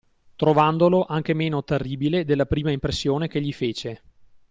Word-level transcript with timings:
Trovandolo 0.35 1.05
anche 1.05 1.35
meno 1.35 1.63
terribile 1.63 2.25
della 2.25 2.47
prima 2.47 2.71
impressione 2.71 3.27
che 3.27 3.39
gli 3.39 3.53
fece. 3.53 4.01